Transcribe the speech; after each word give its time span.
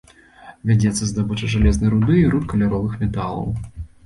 Вядзецца 0.69 1.09
здабыча 1.09 1.49
жалезнай 1.57 1.93
руды 1.95 2.17
і 2.23 2.25
руд 2.33 2.49
каляровых 2.55 2.97
металаў. 3.05 3.47